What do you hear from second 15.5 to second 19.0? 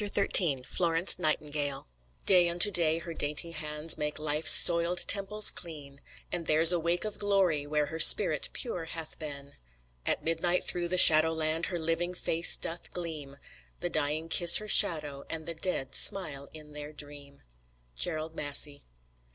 dead smile in their dream. _Gerald Massey.